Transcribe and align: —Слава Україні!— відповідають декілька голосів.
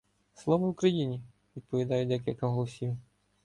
—Слава 0.33 0.67
Україні!— 0.67 1.21
відповідають 1.55 2.07
декілька 2.09 2.47
голосів. 2.47 2.97